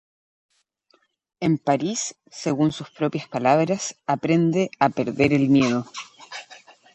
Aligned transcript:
En 1.41 1.59
París, 1.59 2.15
según 2.31 2.71
sus 2.71 2.89
propias 2.89 3.27
palabras 3.27 3.97
aprende 4.07 4.71
a 4.79 4.89
"perder 4.89 5.31
el 5.31 5.49
miedo". 5.49 5.85